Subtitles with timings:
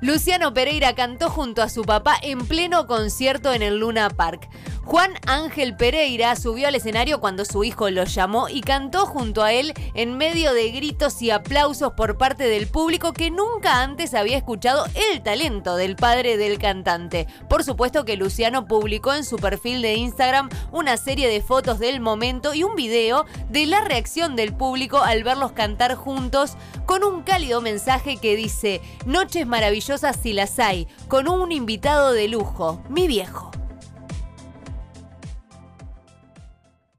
[0.00, 4.48] Luciano Pereira cantó junto a su papá en pleno concierto en el Luna Park.
[4.86, 9.52] Juan Ángel Pereira subió al escenario cuando su hijo lo llamó y cantó junto a
[9.52, 14.36] él en medio de gritos y aplausos por parte del público que nunca antes había
[14.36, 17.26] escuchado el talento del padre del cantante.
[17.48, 22.00] Por supuesto que Luciano publicó en su perfil de Instagram una serie de fotos del
[22.00, 27.22] momento y un video de la reacción del público al verlos cantar juntos con un
[27.22, 33.08] cálido mensaje que dice, noches maravillosas si las hay, con un invitado de lujo, mi
[33.08, 33.50] viejo.